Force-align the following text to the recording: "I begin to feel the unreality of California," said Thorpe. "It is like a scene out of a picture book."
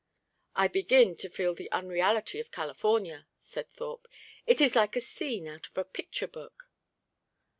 "I 0.55 0.67
begin 0.67 1.15
to 1.17 1.29
feel 1.29 1.53
the 1.53 1.71
unreality 1.71 2.39
of 2.39 2.49
California," 2.49 3.27
said 3.39 3.69
Thorpe. 3.69 4.07
"It 4.47 4.59
is 4.59 4.75
like 4.75 4.95
a 4.95 4.99
scene 4.99 5.45
out 5.47 5.67
of 5.67 5.77
a 5.77 5.83
picture 5.83 6.27
book." 6.27 6.71